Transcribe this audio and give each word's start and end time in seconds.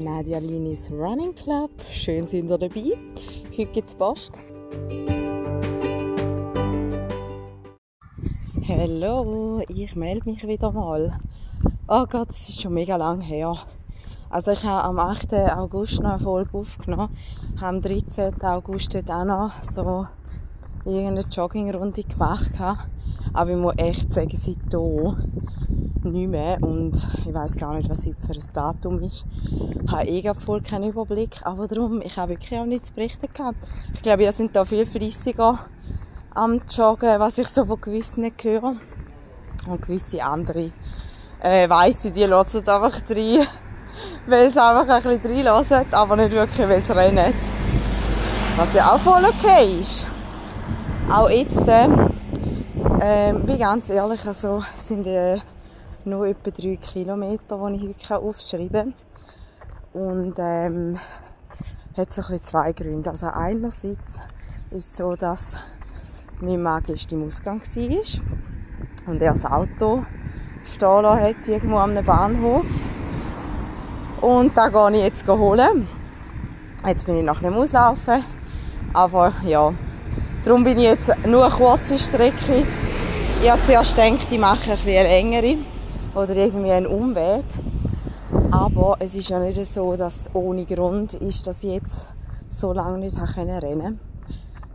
Nadia 0.00 0.38
Linis 0.38 0.90
Running 0.90 1.34
Club. 1.34 1.70
Schön 1.92 2.26
sind 2.26 2.48
ihr 2.48 2.56
dabei. 2.56 2.96
Heute 3.50 3.72
gibt 3.72 3.88
es 3.88 3.94
Post. 3.94 4.38
Hallo, 8.66 9.62
ich 9.68 9.94
melde 9.94 10.30
mich 10.30 10.46
wieder 10.46 10.72
mal. 10.72 11.18
Oh 11.86 12.06
Gott, 12.06 12.30
es 12.30 12.48
ist 12.48 12.62
schon 12.62 12.72
mega 12.72 12.96
lang 12.96 13.20
her. 13.20 13.54
Also 14.30 14.52
ich 14.52 14.64
habe 14.64 14.84
am 14.84 14.98
8. 14.98 15.34
August 15.34 16.00
noch 16.00 16.12
eine 16.12 16.18
Folge 16.18 16.56
aufgenommen, 16.56 17.10
habe 17.60 17.76
am 17.76 17.80
13. 17.82 18.40
August 18.42 18.94
dort 18.94 19.10
auch 19.10 19.24
noch 19.24 19.52
so 19.70 20.06
irgendeine 20.86 21.28
Joggingrunde 21.30 22.04
gemacht. 22.04 22.52
Aber 23.34 23.50
ich 23.50 23.56
muss 23.56 23.74
echt 23.76 24.12
sagen, 24.14 24.36
seitdem 24.36 25.16
nicht 26.04 26.28
mehr 26.28 26.62
und 26.62 26.94
ich 27.26 27.34
weiß 27.34 27.56
gar 27.56 27.74
nicht, 27.74 27.88
was 27.88 28.06
heute 28.06 28.20
für 28.20 28.32
ein 28.32 28.52
Datum 28.52 29.02
ist. 29.02 29.24
Ich 29.84 29.92
habe 29.92 30.06
eh 30.06 30.34
voll 30.34 30.60
keinen 30.62 30.90
Überblick, 30.90 31.40
aber 31.44 31.66
darum, 31.66 32.00
ich 32.02 32.16
habe 32.16 32.32
wirklich 32.32 32.58
auch 32.58 32.64
nichts 32.64 32.88
zu 32.88 32.94
berichten 32.94 33.26
gehabt. 33.32 33.68
Ich 33.94 34.02
glaube, 34.02 34.22
ihr 34.22 34.32
sind 34.32 34.54
da 34.54 34.64
viel 34.64 34.86
fleissiger 34.86 35.58
am 36.34 36.60
Joggen, 36.70 37.18
was 37.18 37.38
ich 37.38 37.48
so 37.48 37.64
von 37.64 37.80
gewissen 37.80 38.30
höre. 38.40 38.74
Und 39.68 39.82
gewisse 39.82 40.22
andere, 40.22 40.72
äh, 41.40 41.68
weiss 41.68 42.04
ich, 42.04 42.12
die 42.12 42.26
hören 42.26 42.46
einfach 42.46 43.02
rein, 43.10 43.46
weil 44.26 44.50
sie 44.50 44.62
einfach 44.62 44.88
ein 44.88 45.02
bisschen 45.02 45.46
reinhören, 45.46 45.86
aber 45.92 46.16
nicht 46.16 46.32
wirklich, 46.32 46.68
weil 46.68 46.82
sie 46.82 46.96
rennen. 46.96 47.34
Was 48.56 48.74
ja 48.74 48.92
auch 48.92 49.00
voll 49.00 49.24
okay 49.24 49.80
ist. 49.80 50.06
Auch 51.10 51.28
jetzt, 51.28 51.66
äh, 51.68 51.88
äh, 53.00 53.32
bin 53.32 53.58
ganz 53.58 53.90
ehrlich, 53.90 54.24
also 54.26 54.62
sind 54.74 55.06
äh, 55.06 55.38
nur 56.06 56.26
etwa 56.26 56.50
drei 56.50 56.76
Kilometer, 56.76 57.70
die 57.70 57.86
ich 57.86 58.10
heute 58.10 58.22
aufschreiben 58.22 58.94
kann. 59.92 60.02
Und 60.02 60.34
ähm, 60.38 60.98
hat 61.96 62.12
so 62.12 62.22
ein 62.22 62.42
zwei 62.42 62.72
Gründe. 62.72 63.10
Also 63.10 63.26
einerseits 63.26 64.20
ist 64.70 64.92
es 64.92 64.96
so, 64.96 65.16
dass 65.16 65.56
mein 66.40 66.62
Magisch 66.62 67.06
im 67.10 67.26
Ausgang 67.26 67.60
war 67.60 69.10
und 69.12 69.22
er 69.22 69.32
das 69.32 69.44
Auto 69.44 70.04
stehen 70.64 71.06
hat, 71.06 71.48
irgendwo 71.48 71.78
am 71.78 71.94
Bahnhof. 72.04 72.66
Und 74.20 74.56
da 74.56 74.68
gehe 74.68 74.98
ich 74.98 75.04
jetzt 75.04 75.26
holen. 75.26 75.88
Jetzt 76.86 77.06
bin 77.06 77.18
ich 77.18 77.24
noch 77.24 77.40
nicht 77.40 77.54
auslaufen. 77.54 78.24
Aber 78.92 79.32
ja, 79.44 79.72
darum 80.44 80.64
bin 80.64 80.78
ich 80.78 80.84
jetzt 80.84 81.10
nur 81.26 81.46
eine 81.46 81.54
kurze 81.54 81.98
Strecke. 81.98 82.66
Ich 83.42 83.50
habe 83.50 83.60
zuerst 83.64 83.96
gedacht, 83.96 84.26
ich 84.30 84.38
mache 84.38 84.70
ein 84.70 84.76
bisschen 84.76 84.98
eine 84.98 85.08
längere 85.08 85.56
oder 86.14 86.34
irgendwie 86.36 86.72
einen 86.72 86.86
Umweg. 86.86 87.44
Aber 88.50 88.96
es 88.98 89.14
ist 89.14 89.28
ja 89.28 89.38
nicht 89.38 89.64
so, 89.66 89.96
dass 89.96 90.34
ohne 90.34 90.64
Grund 90.64 91.14
ist, 91.14 91.46
dass 91.46 91.62
ich 91.62 91.74
jetzt 91.74 92.08
so 92.48 92.72
lange 92.72 92.98
nicht 92.98 93.16
rennen 93.36 93.60
konnte. 93.60 93.98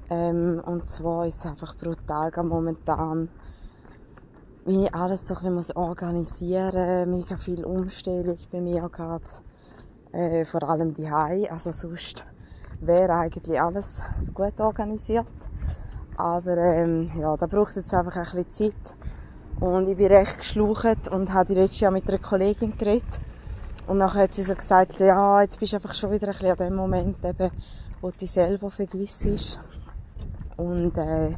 Ähm, 0.09 0.61
und 0.65 0.85
zwar 0.85 1.25
ist 1.25 1.37
es 1.37 1.45
einfach 1.45 1.75
brutal 1.75 2.31
momentan, 2.43 3.29
wie 4.65 4.85
ich 4.85 4.95
alles 4.95 5.27
so 5.27 5.35
ein 5.35 5.55
bisschen 5.55 5.77
organisieren 5.77 7.09
muss, 7.09 7.19
mega 7.19 7.37
viel 7.37 7.65
Umstellung 7.65 8.37
bei 8.51 8.61
mir 8.61 8.87
gerade, 8.89 9.23
äh, 10.11 10.45
vor 10.45 10.63
allem 10.63 10.93
die 10.93 11.09
Hai. 11.09 11.51
Also 11.51 11.71
sonst 11.71 12.23
wäre 12.81 13.13
eigentlich 13.13 13.59
alles 13.59 14.01
gut 14.33 14.59
organisiert. 14.59 15.25
Aber 16.17 16.55
ähm, 16.55 17.11
ja, 17.19 17.35
da 17.35 17.45
braucht 17.47 17.75
jetzt 17.75 17.93
einfach 17.93 18.15
ein 18.15 18.43
bisschen 18.43 18.73
Zeit 18.73 18.95
und 19.59 19.87
ich 19.87 19.97
bin 19.97 20.07
recht 20.07 20.39
geschlucht 20.39 21.07
und 21.09 21.33
habe 21.33 21.53
letztes 21.53 21.79
Jahr 21.79 21.91
mit 21.91 22.07
einer 22.09 22.19
Kollegin 22.19 22.77
geredet. 22.77 23.21
Und 23.87 23.99
nachher 23.99 24.23
hat 24.23 24.33
sie 24.33 24.41
so 24.41 24.55
gesagt, 24.55 24.99
ja, 24.99 25.41
jetzt 25.41 25.59
bist 25.59 25.71
du 25.71 25.77
einfach 25.77 25.93
schon 25.93 26.11
wieder 26.11 26.27
ein 26.27 26.33
bisschen 26.33 26.51
an 26.51 26.57
dem 26.57 26.75
Moment, 26.75 27.23
eben, 27.23 27.51
wo 28.01 28.09
du 28.09 28.17
dich 28.17 28.31
selber 28.31 28.69
vergisst. 28.69 29.59
Und 30.57 30.97
äh, 30.97 31.31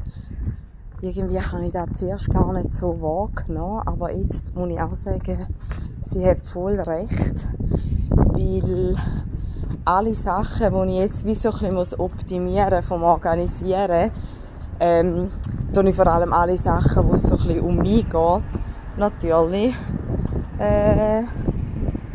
irgendwie 1.01 1.41
habe 1.41 1.65
ich 1.65 1.71
das 1.71 1.89
zuerst 1.97 2.29
gar 2.29 2.53
nicht 2.53 2.73
so 2.73 3.01
wahrgenommen. 3.01 3.81
Aber 3.85 4.11
jetzt 4.11 4.55
muss 4.55 4.69
ich 4.69 4.79
auch 4.79 4.93
sagen, 4.93 5.47
sie 6.01 6.25
hat 6.25 6.45
voll 6.45 6.79
recht. 6.79 7.47
Weil 8.09 8.95
alle 9.85 10.13
Sachen, 10.13 10.73
die 10.73 10.93
ich 10.93 10.99
jetzt 10.99 11.25
wie 11.25 11.35
so 11.35 11.51
ein 11.51 11.75
bisschen 11.75 11.99
optimieren 11.99 12.77
muss, 12.77 12.85
vom 12.87 13.03
Organisieren, 13.03 14.11
ähm, 14.79 15.31
tue 15.73 15.89
ich 15.89 15.95
vor 15.95 16.07
allem 16.07 16.33
alle 16.33 16.57
Sachen, 16.57 17.07
wo 17.07 17.13
es 17.13 17.23
so 17.23 17.37
ein 17.37 17.59
um 17.59 17.77
mich 17.77 18.09
geht, 18.09 18.61
natürlich 18.97 19.75
äh, 20.59 21.23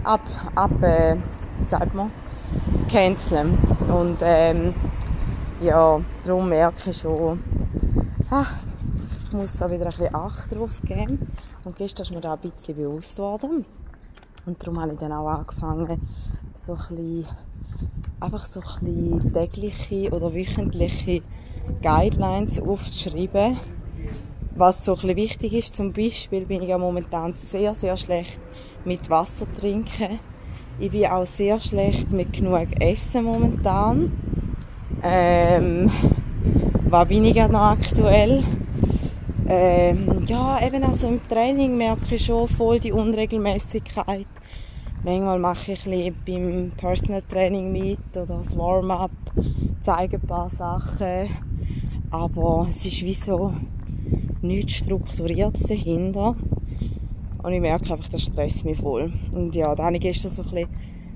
ab, 0.04 0.20
ab 0.54 0.82
äh, 0.82 1.16
wie 1.58 1.64
sagt 1.64 1.94
man, 1.94 2.10
canceln. 2.90 3.56
Und 3.88 4.18
ähm, 4.22 4.74
ja, 5.60 6.00
darum 6.24 6.48
merke 6.48 6.90
ich 6.90 6.98
schon, 6.98 7.42
ach, 8.30 8.52
ich 9.24 9.32
muss 9.32 9.56
da 9.56 9.70
wieder 9.70 9.84
ein 9.84 9.90
bisschen 9.90 10.14
Acht 10.14 10.54
drauf 10.54 10.80
geben. 10.82 11.26
Und 11.64 11.76
gestern 11.76 12.02
ist 12.02 12.12
mir 12.12 12.20
da 12.20 12.34
ein 12.34 12.40
bisschen 12.40 12.76
bewusst 12.76 13.18
worden. 13.18 13.64
Und 14.44 14.62
darum 14.62 14.80
habe 14.80 14.92
ich 14.92 14.98
dann 14.98 15.12
auch 15.12 15.28
angefangen, 15.28 16.00
so 16.54 16.72
ein 16.72 16.78
bisschen, 16.78 17.26
einfach 18.22 18.44
so 18.44 18.60
ein 18.60 19.32
tägliche 19.32 20.10
oder 20.10 20.32
wöchentliche 20.32 21.22
Guidelines 21.82 22.60
aufzuschreiben, 22.60 23.56
was 24.54 24.84
so 24.84 24.96
ein 24.96 25.16
wichtig 25.16 25.52
ist. 25.52 25.74
Zum 25.74 25.92
Beispiel 25.92 26.46
bin 26.46 26.62
ich 26.62 26.68
ja 26.68 26.78
momentan 26.78 27.32
sehr, 27.32 27.74
sehr 27.74 27.96
schlecht 27.96 28.38
mit 28.84 29.10
Wasser 29.10 29.46
trinken. 29.58 30.20
Ich 30.78 30.90
bin 30.90 31.06
auch 31.06 31.26
sehr 31.26 31.58
schlecht 31.60 32.12
mit 32.12 32.32
genug 32.32 32.68
Essen 32.80 33.24
momentan. 33.24 34.12
Ähm, 35.02 35.90
was 36.88 37.08
bin 37.08 37.24
ich 37.24 37.36
noch 37.48 37.60
aktuell? 37.60 38.44
Ähm, 39.48 40.24
ja, 40.26 40.64
eben 40.64 40.84
also 40.84 41.08
im 41.08 41.28
Training 41.28 41.76
merke 41.76 42.14
ich 42.14 42.24
schon 42.24 42.46
voll 42.48 42.78
die 42.78 42.92
Unregelmäßigkeit. 42.92 44.28
Manchmal 45.04 45.38
mache 45.38 45.72
ich 45.72 45.86
ein 45.86 46.14
beim 46.26 46.72
Personal 46.76 47.22
Training 47.22 47.72
mit 47.72 47.98
oder 48.14 48.26
das 48.26 48.56
Warm-up, 48.56 49.10
zeige 49.82 50.16
ein 50.16 50.26
paar 50.26 50.48
Sachen 50.48 51.28
aber 52.12 52.66
es 52.68 52.84
ist 52.84 53.02
wie 53.02 53.14
so 53.14 53.54
nichts 54.42 54.74
Strukturiertes 54.74 55.62
dahinter. 55.62 56.36
Und 57.42 57.52
ich 57.52 57.60
merke 57.60 57.90
einfach, 57.90 58.08
das 58.10 58.22
stresst 58.22 58.64
mich 58.64 58.78
voll. 58.78 59.12
Und 59.32 59.56
ja, 59.56 59.74
da 59.74 59.84
habe 59.84 59.96
ich 59.96 60.02
gestern 60.02 60.30
so 60.30 60.42
ein 60.42 60.50
bisschen 60.50 60.68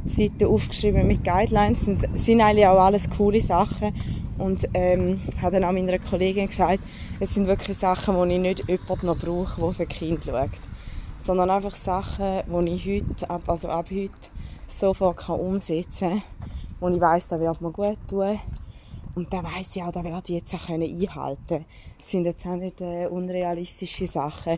Seiten 0.06 0.46
aufgeschrieben 0.46 1.06
mit 1.06 1.22
Guidelines. 1.22 1.84
Sind, 1.84 2.00
sind 2.14 2.40
eigentlich 2.40 2.66
auch 2.66 2.80
alles 2.80 3.10
coole 3.10 3.40
Sachen. 3.42 3.92
Und 4.38 4.66
ähm, 4.72 5.20
habe 5.40 5.52
dann 5.52 5.64
auch 5.64 5.72
meiner 5.72 5.98
Kollegin 5.98 6.46
gesagt, 6.46 6.80
es 7.20 7.34
sind 7.34 7.46
wirklich 7.46 7.76
Sachen, 7.76 8.16
die 8.28 8.34
ich 8.34 8.40
nicht 8.40 8.68
jemanden 8.68 9.06
noch 9.06 9.18
brauche, 9.18 9.60
der 9.60 9.72
für 9.72 9.86
Kind 9.86 10.24
schaut. 10.24 10.50
Sondern 11.26 11.50
einfach 11.50 11.74
Sachen, 11.74 12.42
die 12.46 12.72
ich 12.72 12.86
heute, 12.86 13.28
ab, 13.28 13.42
also 13.48 13.68
ab 13.68 13.88
heute 13.90 14.12
sofort 14.68 15.16
kann 15.16 15.40
umsetzen 15.40 16.10
kann. 16.10 16.22
Wo 16.78 16.88
ich 16.88 17.00
weiss, 17.00 17.26
das 17.26 17.40
wird 17.40 17.60
mir 17.60 17.72
gut 17.72 17.98
tun. 18.08 18.38
Und 19.16 19.32
da 19.32 19.42
weiß 19.42 19.74
ich 19.74 19.82
auch, 19.82 19.90
da 19.90 20.04
werde 20.04 20.22
ich 20.28 20.36
jetzt 20.36 20.54
auch 20.54 20.68
einhalten 20.68 21.46
können. 21.48 21.64
Das 21.98 22.10
sind 22.12 22.26
jetzt 22.26 22.46
auch 22.46 22.54
nicht 22.54 22.80
äh, 22.80 23.08
unrealistische 23.08 24.06
Sachen. 24.06 24.56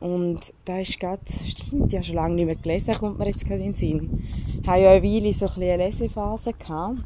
Und 0.00 0.52
da 0.66 0.80
ist 0.80 1.00
gerade, 1.00 1.22
stimmt, 1.48 1.88
ich 1.88 1.94
habe 1.94 2.04
schon 2.04 2.16
lange 2.16 2.34
nicht 2.34 2.44
mehr 2.44 2.56
gelesen, 2.56 2.94
kommt 2.94 3.18
mir 3.18 3.28
jetzt 3.28 3.46
gerade 3.46 3.62
in 3.62 3.72
den 3.72 3.74
Sinn. 3.74 4.22
Ich 4.60 4.68
hatte 4.68 4.82
ja 4.82 4.90
eine 4.90 5.02
Weile 5.02 5.32
so 5.32 5.46
ein 5.46 5.62
eine 5.62 5.76
Lesephase. 5.78 6.52
Gehabt. 6.52 6.98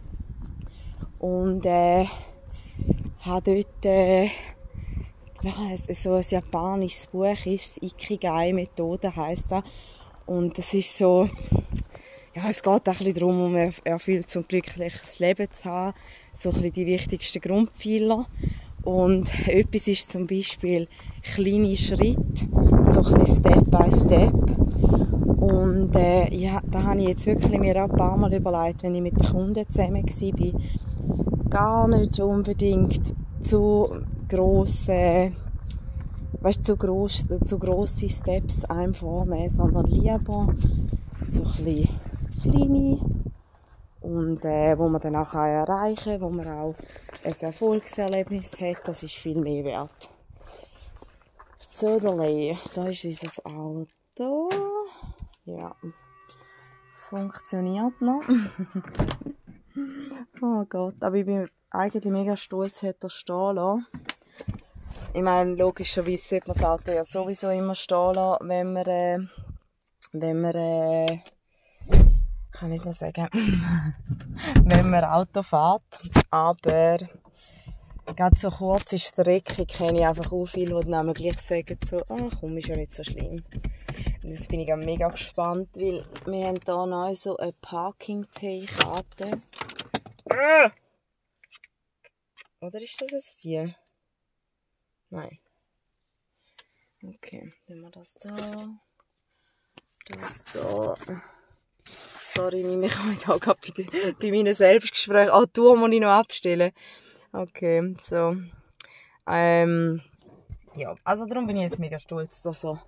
Und 1.21 1.65
äh, 1.65 2.07
habe 3.21 3.55
dort 3.55 3.85
äh, 3.85 4.31
so 5.95 6.15
ein 6.15 6.25
japanisches 6.29 7.07
Buch 7.09 7.47
ist, 7.47 7.83
Ikigai-Methode 7.83 9.15
heisst 9.15 9.53
das. 9.53 9.63
Und 10.27 10.59
das 10.59 10.75
ist 10.75 10.99
so, 10.99 11.29
ja, 12.35 12.43
es 12.51 12.63
geht 12.63 12.89
auch 12.89 13.01
ein 13.01 13.15
darum, 13.15 13.45
um 13.45 13.55
ein 13.55 13.73
erfülltes 13.85 14.37
und 14.37 14.49
glückliches 14.49 15.19
Leben 15.21 15.47
zu 15.53 15.65
haben. 15.65 15.95
So 16.33 16.51
ein 16.51 16.73
die 16.73 16.87
wichtigsten 16.87 17.41
Grundpfeiler. 17.41 18.27
Und 18.83 19.49
etwas 19.49 19.89
ist 19.89 20.13
zum 20.13 20.27
Beispiel 20.27 20.89
kleine 21.23 21.77
Schritte, 21.77 22.47
so 22.83 23.03
ein 23.03 23.27
Step 23.27 23.71
by 23.71 23.91
Step. 23.93 24.35
Und 25.41 25.95
äh, 25.97 26.33
ja, 26.35 26.61
da 26.71 26.83
habe 26.83 27.01
ich 27.01 27.09
jetzt 27.09 27.27
wirklich 27.27 27.59
mir 27.59 27.85
auch 27.85 27.91
ein 27.91 27.97
paar 27.97 28.17
Mal 28.17 28.35
überlegt, 28.35 28.83
wenn 28.83 28.95
ich 28.95 29.03
mit 29.03 29.21
den 29.21 29.29
Kunden 29.29 29.69
zusammen 29.69 30.05
war, 30.05 30.61
gar 31.51 31.89
nicht 31.89 32.21
unbedingt 32.21 33.15
zu 33.43 33.89
grosse, 34.29 35.33
weißt, 36.41 36.65
zu, 36.65 36.77
gross, 36.77 37.25
zu 37.45 37.59
grosse 37.59 38.09
Steps 38.09 38.65
einem 38.65 38.95
vornehmen, 38.95 39.51
sondern 39.51 39.87
lieber 39.87 40.55
so 41.31 41.45
ein 41.45 41.89
kleine 42.43 42.99
und 44.01 44.45
äh, 44.45 44.79
wo 44.79 44.89
man 44.89 45.01
dann 45.01 45.17
auch 45.17 45.35
erreichen 45.35 46.13
kann, 46.13 46.21
wo 46.21 46.31
man 46.31 46.47
auch 46.47 46.75
ein 47.25 47.35
Erfolgserlebnis 47.41 48.61
hat, 48.61 48.87
das 48.87 49.03
ist 49.03 49.15
viel 49.15 49.41
mehr 49.41 49.65
wert. 49.65 50.11
So, 51.59 51.99
da 51.99 52.25
ist 52.25 53.05
unser 53.05 53.47
Auto. 53.47 54.49
Ja. 55.45 55.75
funktioniert 56.95 58.01
noch. 58.01 58.23
oh 60.43 60.65
Gott, 60.69 60.97
aber 61.01 61.17
ich 61.17 61.27
bin 61.27 61.47
eigentlich 61.71 62.13
mega 62.13 62.37
stolz, 62.37 62.83
hat 62.83 63.03
er 63.03 63.11
stehen 63.11 63.57
lassen. 63.57 63.87
Ich 65.15 65.23
meine, 65.23 65.55
logischerweise 65.55 66.29
sollte 66.29 66.49
man 66.49 66.57
das 66.59 66.69
Auto 66.69 66.93
ja 66.93 67.05
sowieso 67.05 67.49
immer 67.49 67.75
stehen 67.75 68.15
lassen, 68.15 68.49
wenn 68.49 68.73
man, 68.73 68.87
äh, 68.87 69.19
wenn 70.13 70.41
man, 70.41 70.55
äh, 70.55 71.21
kann 72.53 72.73
ich 72.73 72.81
es 72.81 72.87
noch 72.87 72.93
sagen, 72.93 73.29
wenn 74.63 74.91
man 74.91 75.05
Auto 75.05 75.43
fährt. 75.43 76.01
Aber 76.31 76.99
gerade 78.15 78.37
so 78.37 78.51
kurze 78.51 78.99
Strecke 78.99 79.67
kenne 79.67 80.01
ich 80.01 80.07
einfach 80.07 80.31
auch 80.33 80.45
viele, 80.45 80.85
die 80.85 80.91
dann 80.91 81.13
gleich 81.15 81.41
sagen 81.41 81.79
so, 81.89 82.03
ah 82.09 82.29
komm, 82.39 82.57
ist 82.59 82.69
ja 82.69 82.77
nicht 82.77 82.93
so 82.93 83.03
schlimm. 83.03 83.43
Und 84.23 84.31
jetzt 84.31 84.49
bin 84.49 84.61
ich 84.61 84.73
auch 84.73 84.77
mega 84.77 85.09
gespannt, 85.09 85.71
weil 85.77 86.05
wir 86.27 86.47
haben 86.47 86.61
hier 86.65 86.87
neu 86.87 87.15
so 87.15 87.37
eine 87.37 87.53
Parking-Pay-Karte. 87.63 89.31
Oder 92.61 92.81
ist 92.81 93.01
das 93.01 93.11
jetzt 93.11 93.45
die? 93.45 93.75
Nein. 95.17 95.39
Okay, 97.03 97.51
dann 97.67 97.81
wir 97.81 97.91
das 97.91 98.19
da. 98.21 98.37
Das 100.11 100.45
da. 100.53 100.95
Sorry, 102.35 102.61
ich 102.85 102.93
kann 102.93 103.09
mich 103.09 103.21
da 103.21 103.39
gerade 103.39 103.59
bei, 103.61 104.13
bei 104.21 104.31
meinen 104.31 104.55
Selbstgesprächen. 104.55 105.31
Ah, 105.31 105.47
du 105.51 105.75
muss 105.75 105.91
ich 105.91 106.01
noch 106.01 106.11
abstellen. 106.11 106.71
Okay, 107.33 107.97
so. 108.03 108.37
Ähm, 109.27 110.03
ja, 110.75 110.95
also 111.03 111.25
darum 111.25 111.47
bin 111.47 111.57
ich 111.57 111.63
jetzt 111.63 111.79
mega 111.79 111.99
stolz, 111.99 112.43
dass, 112.43 112.61
so, 112.61 112.79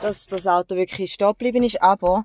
dass 0.00 0.28
das 0.28 0.46
Auto 0.46 0.76
wirklich 0.76 1.12
stehen 1.12 1.32
geblieben 1.32 1.64
ist. 1.64 1.82
Aber, 1.82 2.24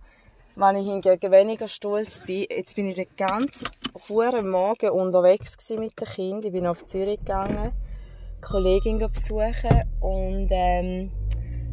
wenn 0.55 0.75
ich 0.75 0.85
hingegen 0.85 1.31
weniger 1.31 1.67
stolz 1.67 2.19
bin, 2.19 2.45
jetzt 2.51 2.75
bin 2.75 2.85
ich 2.85 2.95
den 2.95 3.07
ganzen 3.17 3.67
Morgen 4.47 4.89
unterwegs 4.91 5.57
mit 5.71 5.99
dem 5.99 6.05
Kind. 6.05 6.45
Ich 6.45 6.51
bin 6.51 6.67
auf 6.67 6.85
Zürich 6.85 7.17
gegangen, 7.17 7.73
Kollegin 8.43 8.99
besuchen 8.99 9.83
und 10.01 10.47
ähm, 10.51 11.11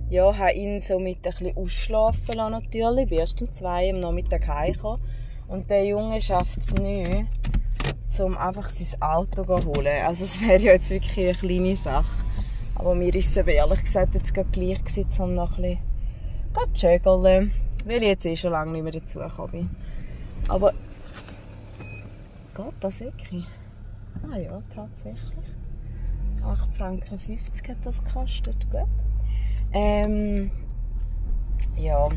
ja, 0.08 0.36
habe 0.36 0.52
ihn 0.52 0.80
so 0.80 0.98
mit 0.98 1.18
ein 1.18 1.22
bisschen 1.22 1.56
ausschlafen 1.56 2.34
lassen 2.34 2.52
natürlich. 2.52 3.04
Ich 3.04 3.10
bin 3.10 3.18
erst 3.18 3.42
um 3.42 3.52
zwei 3.52 3.90
am 3.90 4.00
Nachmittag 4.00 4.46
heimgekommen. 4.46 5.00
Und 5.48 5.68
der 5.68 5.84
Junge 5.84 6.20
schafft 6.20 6.58
es 6.58 6.72
nicht, 6.72 7.26
um 8.20 8.38
einfach 8.38 8.68
sein 8.70 9.02
Auto 9.02 9.44
zu 9.44 9.66
holen. 9.66 10.04
Also 10.06 10.24
es 10.24 10.40
wäre 10.40 10.58
ja 10.58 10.72
jetzt 10.72 10.90
wirklich 10.90 11.28
eine 11.28 11.36
kleine 11.36 11.76
Sache. 11.76 12.24
Aber 12.76 12.94
mir 12.94 13.14
ist 13.14 13.30
es 13.30 13.36
eben 13.36 13.50
ehrlich 13.50 13.80
gesagt 13.80 14.14
jetzt 14.14 14.32
gerade 14.32 14.50
gleich 14.50 14.82
gewesen, 14.84 15.22
um 15.22 15.34
noch 15.34 15.58
ein 15.58 15.78
bisschen 16.54 16.74
zu 16.74 16.80
schögeln. 16.80 17.52
Weil 17.84 17.96
ich 17.96 18.08
jetzt 18.08 18.26
eh 18.26 18.36
schon 18.36 18.52
lange 18.52 18.72
nicht 18.72 18.82
mehr 18.84 18.92
dazugekommen 18.92 19.50
bin. 19.50 19.70
Aber 20.48 20.72
geht 22.54 22.74
das 22.80 23.00
wirklich? 23.00 23.44
Ah 24.30 24.36
ja, 24.38 24.60
tatsächlich. 24.72 25.46
8 26.44 26.74
Franken 26.74 27.18
50 27.18 27.68
hat 27.68 27.84
das 27.84 28.02
gekostet. 28.02 28.70
Gut. 28.70 28.86
Ähm, 29.72 30.50
ja. 31.76 32.08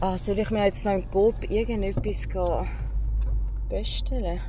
Ah, 0.00 0.18
soll 0.18 0.38
ich 0.38 0.50
mir 0.50 0.64
jetzt 0.64 0.84
noch 0.84 0.92
im 0.92 1.10
Coop 1.10 1.50
irgendetwas 1.50 2.28
bestellen? 3.68 4.40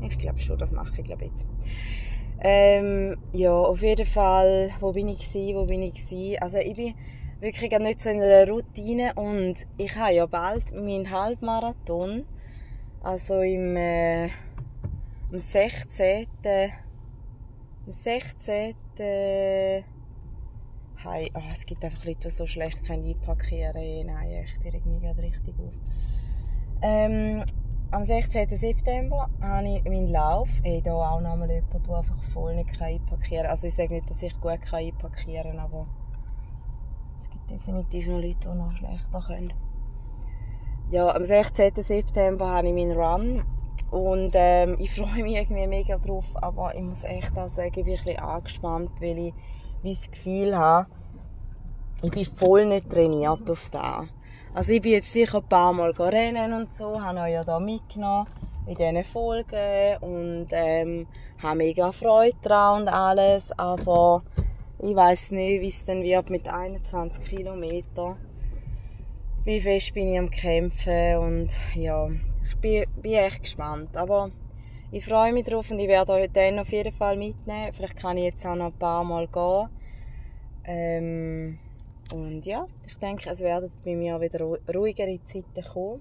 Ich 0.00 0.18
glaube 0.18 0.38
schon, 0.38 0.58
das 0.58 0.72
mache 0.72 0.92
ich 0.98 1.04
glaube 1.04 1.26
jetzt. 1.26 1.46
Ähm, 2.40 3.16
ja, 3.32 3.52
auf 3.52 3.82
jeden 3.82 4.06
Fall, 4.06 4.70
wo 4.80 4.92
bin 4.92 5.08
ich 5.08 5.18
gewesen, 5.18 5.56
wo 5.56 5.66
bin 5.66 5.82
ich 5.82 5.94
gewesen? 5.94 6.38
Also 6.40 6.58
ich 6.58 6.74
bin 6.74 6.94
wirklich 7.40 7.70
nicht 7.78 8.00
so 8.00 8.10
in 8.10 8.22
einer 8.22 8.48
Routine 8.48 9.12
und 9.14 9.66
ich 9.76 9.96
habe 9.96 10.14
ja 10.14 10.26
bald 10.26 10.72
meinen 10.72 11.10
Halbmarathon, 11.10 12.24
also 13.02 13.40
im, 13.40 13.76
äh, 13.76 14.28
am 15.30 15.38
16. 15.38 16.26
am 17.84 17.92
16. 17.92 18.74
Hey, 18.96 19.84
oh, 21.34 21.42
es 21.52 21.66
gibt 21.66 21.84
einfach 21.84 22.04
Leute, 22.06 22.20
die 22.24 22.30
so 22.30 22.46
schlecht 22.46 22.84
können 22.86 23.04
einparkieren 23.04 23.74
können. 23.74 24.06
Nein, 24.06 24.30
echt, 24.30 24.64
ich 24.64 24.72
reg 24.72 24.86
mich 24.86 25.02
gerade 25.02 25.22
richtig 25.22 25.54
auf. 25.60 25.74
Ähm, 26.80 27.44
am 27.90 28.04
16. 28.04 28.48
September 28.48 29.28
habe 29.42 29.68
ich 29.68 29.84
meinen 29.84 30.08
Lauf. 30.08 30.48
Hey, 30.62 30.80
da 30.82 30.92
auch 30.92 31.20
noch 31.20 31.32
jemand, 31.32 31.50
der 31.50 31.96
einfach 31.96 32.22
voll 32.22 32.56
nicht 32.56 32.80
einparkieren 32.80 33.42
kann. 33.42 33.50
Also 33.50 33.66
ich 33.66 33.74
sage 33.74 33.94
nicht, 33.94 34.08
dass 34.08 34.22
ich 34.22 34.40
gut 34.40 34.72
einparkieren 34.72 35.56
kann, 35.56 35.58
aber 35.58 35.86
es 37.20 37.28
gibt 37.28 37.50
definitiv 37.50 38.08
noch 38.08 38.20
Leute, 38.20 38.48
die 38.50 38.58
noch 38.58 38.72
schlechter 38.72 39.20
können. 39.26 39.52
Ja, 40.88 41.14
am 41.14 41.22
16. 41.22 41.74
September 41.76 42.48
habe 42.48 42.68
ich 42.68 42.74
meinen 42.74 42.98
Run 42.98 43.44
und 43.90 44.32
ähm, 44.34 44.76
ich 44.78 44.90
freue 44.90 45.22
mich 45.22 45.36
irgendwie 45.36 45.66
mega 45.66 45.96
drauf, 45.98 46.26
aber 46.34 46.74
ich 46.74 46.82
muss 46.82 47.04
echt 47.04 47.38
auch 47.38 47.48
sagen, 47.48 47.68
ich 47.68 47.84
bin 47.84 47.84
ein 47.84 47.90
bisschen 47.90 48.18
angespannt, 48.18 48.92
weil 49.00 49.18
ich 49.18 49.34
wie 49.82 49.94
das 49.94 50.10
Gefühl 50.10 50.56
habe, 50.56 50.88
ich 52.02 52.10
bin 52.10 52.24
voll 52.24 52.66
nicht 52.66 52.90
trainiert 52.90 53.50
auf 53.50 53.70
das. 53.70 54.08
Also 54.54 54.72
ich 54.72 54.82
bin 54.82 54.92
jetzt 54.92 55.12
sicher 55.12 55.38
ein 55.38 55.48
paar 55.48 55.72
Mal 55.72 55.90
rennen 55.90 56.52
und 56.52 56.74
so, 56.74 57.00
habe 57.00 57.20
euch 57.20 57.32
ja 57.32 57.44
da 57.44 57.60
mitgenommen 57.60 58.26
in 58.66 58.74
diesen 58.74 59.04
Folgen 59.04 59.96
und 60.00 60.48
ähm, 60.50 61.06
habe 61.42 61.56
mega 61.56 61.90
Freude 61.90 62.36
daran 62.42 62.82
und 62.82 62.88
alles, 62.88 63.58
aber 63.58 64.22
ich 64.78 64.94
weiß 64.94 65.32
nicht, 65.32 65.62
wie 65.62 65.68
es 65.68 65.84
dann 65.84 66.02
wird 66.02 66.30
mit 66.30 66.48
21 66.48 67.24
Kilometern. 67.24 68.16
Wie 69.44 69.60
fest 69.60 69.94
bin 69.94 70.08
ich 70.08 70.18
am 70.18 70.28
Kämpfen 70.28 71.16
und 71.18 71.48
ja, 71.74 72.08
ich 72.48 72.56
bin, 72.56 72.84
bin 73.00 73.12
echt 73.12 73.42
gespannt. 73.42 73.96
Aber 73.96 74.30
ich 74.90 75.04
freue 75.04 75.32
mich 75.32 75.44
drauf 75.44 75.70
und 75.70 75.78
ich 75.78 75.88
werde 75.88 76.12
euch 76.14 76.30
dann 76.32 76.58
auf 76.58 76.72
jeden 76.72 76.92
Fall 76.92 77.16
mitnehmen. 77.16 77.72
Vielleicht 77.72 77.96
kann 77.96 78.16
ich 78.16 78.24
jetzt 78.24 78.46
auch 78.46 78.54
noch 78.54 78.72
ein 78.72 78.78
paar 78.78 79.04
Mal 79.04 79.28
gehen. 79.28 79.68
Ähm, 80.64 81.58
und 82.12 82.46
ja, 82.46 82.66
ich 82.86 82.98
denke, 82.98 83.30
es 83.30 83.40
werden 83.40 83.70
bei 83.84 83.94
mir 83.94 84.20
wieder 84.20 84.44
ruhigere 84.74 85.18
Zeiten 85.24 85.68
kommen. 85.72 86.00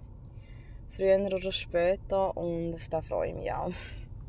Früher 0.90 1.20
oder 1.20 1.52
später. 1.52 2.36
Und 2.38 2.76
auf 2.76 2.88
das 2.90 3.08
freue 3.08 3.30
ich 3.30 3.36
mich 3.36 3.52
auch. 3.52 3.72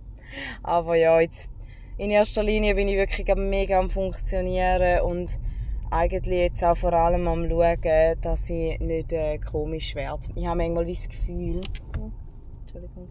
Aber 0.63 0.97
ja, 0.97 1.21
jetzt 1.21 1.51
in 1.97 2.11
erster 2.11 2.43
Linie 2.43 2.75
bin 2.75 2.89
ich 2.89 2.97
wirklich 2.97 3.27
mega 3.37 3.79
am 3.79 3.91
Funktionieren 3.91 5.03
und 5.03 5.39
eigentlich 5.91 6.39
jetzt 6.39 6.65
auch 6.65 6.77
vor 6.77 6.93
allem 6.93 7.27
am 7.29 7.49
schauen, 7.49 8.21
dass 8.21 8.51
ich 8.51 8.79
nicht 8.81 9.13
äh, 9.13 9.39
komisch 9.39 9.95
werde. 9.95 10.29
Ich 10.35 10.47
habe 10.47 10.59
manchmal 10.59 10.87
das 10.87 11.09
Gefühl, 11.09 11.61
Entschuldigung, 12.61 13.09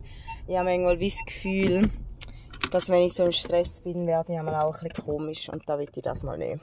ich 0.47 0.57
habe 0.57 0.69
manchmal 0.69 0.97
das 0.97 1.25
Gefühl, 1.25 1.89
dass 2.71 2.89
wenn 2.89 3.03
ich 3.03 3.13
so 3.13 3.25
im 3.25 3.31
Stress 3.31 3.81
bin, 3.81 4.07
werde 4.07 4.33
ich 4.33 4.39
auch 4.39 4.75
ein 4.75 4.89
bisschen 4.89 5.05
komisch 5.05 5.49
und 5.49 5.61
da 5.67 5.77
will 5.77 5.87
ich 5.93 6.01
das 6.01 6.23
mal 6.23 6.37
nicht. 6.37 6.59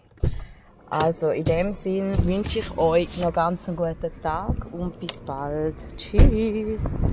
Also 0.91 1.31
in 1.31 1.45
dem 1.45 1.73
Sinn 1.73 2.15
wünsche 2.25 2.61
ich 2.61 2.79
euch 2.79 3.19
noch 3.19 3.33
ganz 3.33 3.67
einen 3.67 3.77
guten 3.77 4.13
Tag 4.23 4.73
und 4.73 4.99
bis 5.01 5.21
bald. 5.23 5.87
Tschüss. 5.97 7.11